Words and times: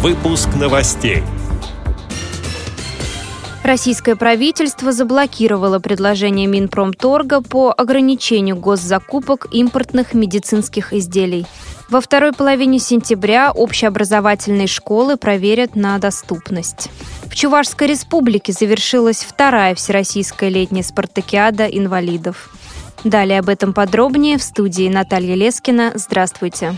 Выпуск 0.00 0.50
новостей. 0.54 1.24
Российское 3.64 4.14
правительство 4.14 4.92
заблокировало 4.92 5.80
предложение 5.80 6.46
Минпромторга 6.46 7.42
по 7.42 7.74
ограничению 7.76 8.54
госзакупок 8.54 9.48
импортных 9.50 10.14
медицинских 10.14 10.92
изделий. 10.92 11.46
Во 11.90 12.00
второй 12.00 12.32
половине 12.32 12.78
сентября 12.78 13.50
общеобразовательные 13.50 14.68
школы 14.68 15.16
проверят 15.16 15.74
на 15.74 15.98
доступность. 15.98 16.90
В 17.24 17.34
Чувашской 17.34 17.88
республике 17.88 18.52
завершилась 18.52 19.24
вторая 19.24 19.74
всероссийская 19.74 20.48
летняя 20.48 20.84
спартакиада 20.84 21.66
инвалидов. 21.66 22.54
Далее 23.02 23.40
об 23.40 23.48
этом 23.48 23.72
подробнее 23.72 24.38
в 24.38 24.44
студии 24.44 24.88
Наталья 24.88 25.34
Лескина. 25.34 25.90
Здравствуйте. 25.96 26.76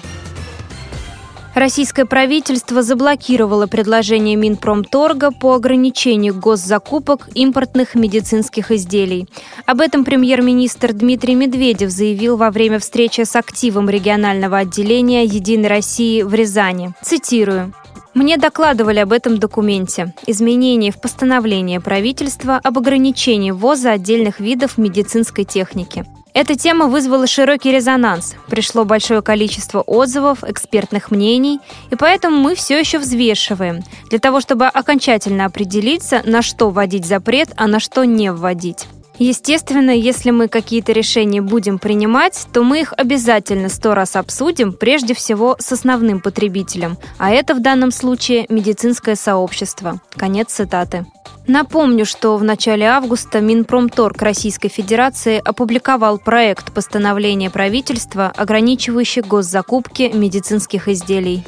Российское 1.61 2.07
правительство 2.07 2.81
заблокировало 2.81 3.67
предложение 3.67 4.35
Минпромторга 4.35 5.31
по 5.31 5.53
ограничению 5.53 6.35
госзакупок 6.35 7.29
импортных 7.35 7.95
медицинских 7.95 8.71
изделий. 8.71 9.29
Об 9.67 9.83
этом 9.83 10.07
премьер-министр 10.07 10.95
Дмитрий 10.95 11.35
Медведев 11.35 11.91
заявил 11.91 12.39
во 12.39 12.51
время 12.51 12.79
встречи 12.79 13.25
с 13.25 13.37
активом 13.37 13.91
регионального 13.91 14.57
отделения 14.57 15.25
«Единой 15.25 15.69
России» 15.69 16.23
в 16.23 16.33
Рязани. 16.33 16.95
Цитирую. 17.03 17.75
Мне 18.15 18.39
докладывали 18.39 19.01
об 19.01 19.13
этом 19.13 19.37
документе. 19.37 20.15
Изменение 20.27 20.93
в 20.93 20.99
постановление 20.99 21.83
правительства 21.83 22.57
об 22.57 22.79
ограничении 22.79 23.51
ввоза 23.51 23.91
отдельных 23.91 24.41
видов 24.41 24.79
медицинской 24.79 25.45
техники. 25.45 26.07
Эта 26.33 26.55
тема 26.55 26.87
вызвала 26.87 27.27
широкий 27.27 27.73
резонанс. 27.73 28.35
Пришло 28.49 28.85
большое 28.85 29.23
количество 29.23 29.81
отзывов, 29.81 30.45
экспертных 30.45 31.11
мнений, 31.11 31.61
и 31.91 31.97
поэтому 31.97 32.37
мы 32.37 32.55
все 32.55 32.79
еще 32.79 32.99
взвешиваем, 32.99 33.81
для 34.11 34.19
того, 34.19 34.41
чтобы 34.41 34.67
окончательно 34.67 35.47
определиться, 35.47 36.23
на 36.25 36.43
что 36.43 36.71
вводить 36.71 37.07
запрет, 37.07 37.51
а 37.57 37.67
на 37.67 37.81
что 37.81 38.05
не 38.05 38.33
вводить. 38.33 38.87
Естественно, 39.19 39.91
если 39.91 40.31
мы 40.31 40.49
какие-то 40.49 40.93
решения 40.93 41.43
будем 41.43 41.79
принимать, 41.79 42.47
то 42.55 42.63
мы 42.63 42.81
их 42.81 42.95
обязательно 42.97 43.69
сто 43.69 43.95
раз 43.95 44.17
обсудим, 44.17 44.73
прежде 44.73 45.13
всего 45.13 45.57
с 45.59 45.73
основным 45.73 46.21
потребителем, 46.21 46.97
а 47.19 47.31
это 47.31 47.55
в 47.55 47.61
данном 47.61 47.91
случае 47.91 48.47
медицинское 48.49 49.17
сообщество. 49.17 50.01
Конец 50.17 50.53
цитаты. 50.53 51.05
Напомню, 51.47 52.07
что 52.07 52.37
в 52.37 52.45
начале 52.45 52.87
августа 52.87 53.41
Минпромторг 53.41 54.23
Российской 54.23 54.69
Федерации 54.69 55.41
опубликовал 55.45 56.19
проект 56.19 56.73
постановления 56.73 57.51
правительства, 57.51 58.33
ограничивающий 58.37 59.23
госзакупки 59.23 60.11
медицинских 60.15 60.89
изделий. 60.89 61.45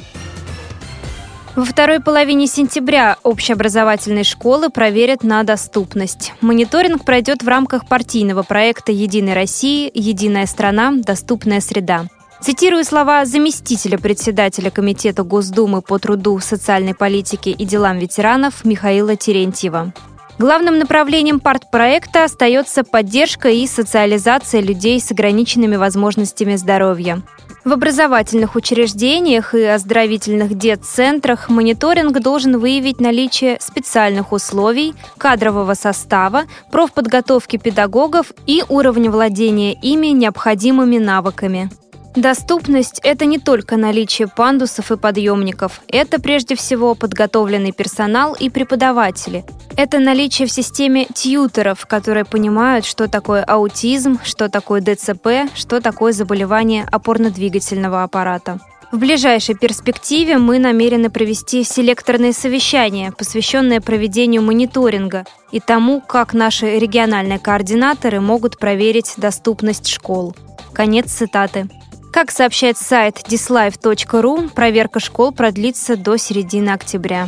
Во 1.55 1.65
второй 1.65 1.99
половине 1.99 2.47
сентября 2.47 3.17
общеобразовательные 3.21 4.23
школы 4.23 4.69
проверят 4.69 5.23
на 5.23 5.43
доступность. 5.43 6.33
Мониторинг 6.41 7.05
пройдет 7.05 7.43
в 7.43 7.47
рамках 7.47 7.87
партийного 7.87 8.41
проекта 8.41 8.91
«Единой 8.91 9.35
России. 9.35 9.91
Единая 9.93 10.47
страна. 10.47 10.91
Доступная 10.95 11.61
среда». 11.61 12.07
Цитирую 12.43 12.83
слова 12.83 13.23
заместителя 13.23 13.97
председателя 13.97 14.69
Комитета 14.69 15.23
Госдумы 15.23 15.81
по 15.81 15.97
труду, 15.97 16.41
социальной 16.41 16.93
политике 16.93 17.51
и 17.51 17.63
делам 17.63 17.99
ветеранов 17.99 18.65
Михаила 18.65 19.15
Терентьева. 19.15 19.93
Главным 20.39 20.77
направлением 20.77 21.39
партпроекта 21.39 22.25
остается 22.25 22.83
поддержка 22.83 23.47
и 23.47 23.65
социализация 23.65 24.59
людей 24.59 24.99
с 24.99 25.09
ограниченными 25.11 25.77
возможностями 25.77 26.57
здоровья. 26.57 27.21
В 27.63 27.71
образовательных 27.71 28.57
учреждениях 28.57 29.55
и 29.55 29.63
оздоровительных 29.63 30.57
детцентрах 30.57 31.47
мониторинг 31.47 32.19
должен 32.19 32.59
выявить 32.59 32.99
наличие 32.99 33.57
специальных 33.61 34.33
условий, 34.33 34.95
кадрового 35.17 35.75
состава, 35.75 36.43
профподготовки 36.73 37.55
педагогов 37.55 38.33
и 38.45 38.65
уровня 38.67 39.09
владения 39.09 39.71
ими 39.71 40.07
необходимыми 40.07 40.97
навыками. 40.97 41.71
Доступность– 42.15 42.99
это 43.03 43.25
не 43.25 43.39
только 43.39 43.75
наличие 43.75 44.27
пандусов 44.27 44.91
и 44.91 44.97
подъемников. 44.97 45.81
Это 45.87 46.21
прежде 46.21 46.55
всего 46.55 46.93
подготовленный 46.93 47.71
персонал 47.71 48.35
и 48.39 48.49
преподаватели. 48.49 49.43
Это 49.75 49.97
наличие 49.99 50.47
в 50.47 50.51
системе 50.51 51.07
тьютеров, 51.11 51.87
которые 51.87 52.23
понимают, 52.23 52.85
что 52.85 53.07
такое 53.07 53.43
аутизм, 53.43 54.19
что 54.23 54.47
такое 54.47 54.81
ДЦП, 54.81 55.51
что 55.55 55.81
такое 55.81 56.13
заболевание 56.13 56.87
опорно-двигательного 56.91 58.03
аппарата. 58.03 58.59
В 58.91 58.99
ближайшей 58.99 59.55
перспективе 59.55 60.37
мы 60.37 60.59
намерены 60.59 61.09
провести 61.09 61.63
селекторные 61.63 62.31
совещания, 62.31 63.11
посвященные 63.11 63.81
проведению 63.81 64.43
мониторинга 64.43 65.25
и 65.51 65.59
тому, 65.59 65.99
как 65.99 66.35
наши 66.35 66.77
региональные 66.77 67.39
координаторы 67.39 68.21
могут 68.21 68.59
проверить 68.59 69.15
доступность 69.17 69.87
школ. 69.87 70.35
Конец 70.73 71.11
цитаты. 71.11 71.67
Как 72.13 72.29
сообщает 72.29 72.77
сайт 72.77 73.21
dislife.ru, 73.27 74.51
проверка 74.51 74.99
школ 74.99 75.31
продлится 75.31 75.97
до 75.97 76.17
середины 76.17 76.69
октября. 76.69 77.27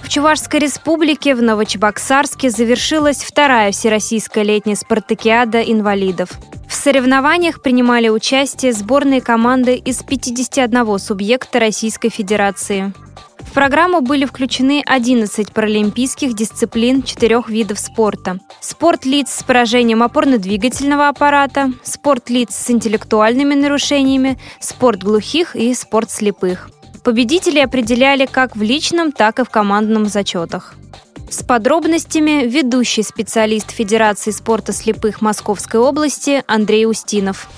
В 0.00 0.08
Чувашской 0.08 0.60
республике 0.60 1.34
в 1.34 1.42
Новочебоксарске 1.42 2.50
завершилась 2.50 3.24
вторая 3.24 3.72
всероссийская 3.72 4.44
летняя 4.44 4.76
спартакиада 4.76 5.60
инвалидов. 5.60 6.30
В 6.68 6.74
соревнованиях 6.74 7.62
принимали 7.62 8.08
участие 8.08 8.72
сборные 8.72 9.20
команды 9.20 9.74
из 9.74 10.04
51 10.04 11.00
субъекта 11.00 11.58
Российской 11.58 12.10
Федерации. 12.10 12.94
В 13.46 13.54
программу 13.54 14.00
были 14.00 14.24
включены 14.24 14.82
11 14.84 15.52
паралимпийских 15.52 16.34
дисциплин 16.34 17.02
четырех 17.02 17.48
видов 17.48 17.78
спорта. 17.78 18.38
Спорт 18.60 19.04
лиц 19.04 19.30
с 19.30 19.42
поражением 19.42 20.02
опорно-двигательного 20.02 21.08
аппарата, 21.08 21.70
спорт 21.82 22.30
лиц 22.30 22.54
с 22.54 22.70
интеллектуальными 22.70 23.54
нарушениями, 23.54 24.38
спорт 24.58 25.02
глухих 25.02 25.54
и 25.54 25.74
спорт 25.74 26.10
слепых. 26.10 26.70
Победители 27.04 27.58
определяли 27.58 28.26
как 28.26 28.56
в 28.56 28.62
личном, 28.62 29.12
так 29.12 29.40
и 29.40 29.44
в 29.44 29.50
командном 29.50 30.06
зачетах. 30.06 30.74
С 31.28 31.42
подробностями 31.42 32.46
ведущий 32.46 33.02
специалист 33.02 33.70
Федерации 33.70 34.30
спорта 34.30 34.72
слепых 34.72 35.22
Московской 35.22 35.80
области 35.80 36.42
Андрей 36.46 36.86
Устинов. 36.86 37.48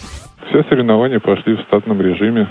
Все 0.48 0.62
соревнования 0.68 1.18
прошли 1.18 1.56
в 1.56 1.60
штатном 1.62 2.00
режиме. 2.00 2.48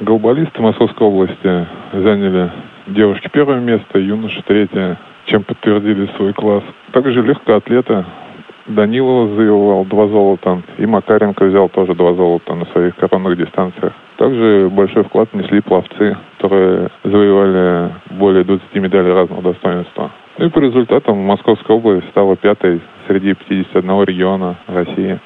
Голболисты 0.00 0.62
Московской 0.62 1.06
области 1.06 1.66
заняли 1.92 2.50
девушки 2.86 3.28
первое 3.30 3.60
место, 3.60 3.98
юноши 3.98 4.42
третье, 4.46 4.98
чем 5.26 5.44
подтвердили 5.44 6.08
свой 6.16 6.32
класс. 6.32 6.62
Также 6.92 7.20
легкоатлеты 7.20 8.06
Данилова 8.66 9.28
завоевал 9.28 9.84
два 9.84 10.06
золота, 10.06 10.62
и 10.78 10.86
Макаренко 10.86 11.44
взял 11.44 11.68
тоже 11.68 11.94
два 11.94 12.14
золота 12.14 12.54
на 12.54 12.64
своих 12.66 12.96
коронных 12.96 13.36
дистанциях. 13.36 13.92
Также 14.16 14.70
большой 14.72 15.04
вклад 15.04 15.28
внесли 15.34 15.60
пловцы, 15.60 16.16
которые 16.38 16.88
завоевали 17.04 17.90
более 18.10 18.44
20 18.44 18.74
медалей 18.76 19.12
разного 19.12 19.42
достоинства. 19.42 20.10
Ну 20.38 20.46
и 20.46 20.48
по 20.48 20.60
результатам 20.60 21.18
Московская 21.18 21.76
область 21.76 22.08
стала 22.08 22.36
пятой 22.36 22.80
среди 23.06 23.34
51 23.34 24.04
региона 24.04 24.56
России. 24.66 25.20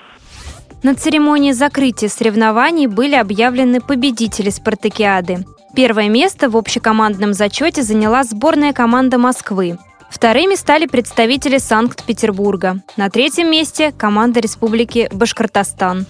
На 0.84 0.95
церемонии 0.95 1.53
закрытия 1.53 2.11
соревнований 2.11 2.89
были 2.89 3.15
объявлены 3.15 3.81
победители 3.81 4.50
спартакиады. 4.50 5.47
Первое 5.75 6.11
место 6.11 6.50
в 6.50 6.59
общекомандном 6.59 7.33
зачете 7.33 7.83
заняла 7.83 8.22
сборная 8.22 8.75
команда 8.75 9.17
Москвы. 9.17 9.78
Вторыми 10.11 10.56
стали 10.56 10.84
представители 10.84 11.56
Санкт-Петербурга. 11.56 12.83
На 12.99 13.09
третьем 13.09 13.50
месте– 13.50 13.95
команда 13.97 14.41
Республики 14.41 15.09
Башкортостан. 15.11 16.05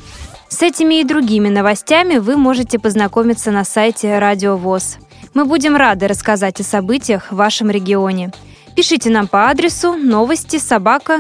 С 0.49 0.61
этими 0.61 0.97
и 0.97 1.05
другими 1.05 1.49
новостями 1.49 2.19
вы 2.19 2.37
можете 2.37 2.81
познакомиться 2.81 3.53
на 3.53 3.63
сайте 3.63 4.19
Радио 4.19 4.57
ВОЗ. 4.57 4.99
Мы 5.35 5.45
будем 5.45 5.77
рады 5.77 6.09
рассказать 6.09 6.59
о 6.59 6.65
событиях 6.65 7.31
в 7.31 7.37
вашем 7.37 7.71
регионе. 7.71 8.33
Пишите 8.75 9.09
нам 9.09 9.29
по 9.29 9.49
адресу 9.51 9.93
новости 9.93 10.59
собака 10.59 11.17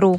ру. 0.00 0.18